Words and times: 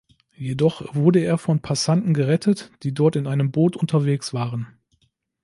Jedoch 0.39 0.95
wurde 0.95 1.19
er 1.19 1.37
von 1.37 1.59
Passanten 1.61 2.15
gerettet, 2.15 2.71
die 2.81 2.91
dort 2.91 3.15
in 3.15 3.27
einem 3.27 3.51
Boot 3.51 3.75
unterwegs 3.77 4.33
waren. 4.33 4.65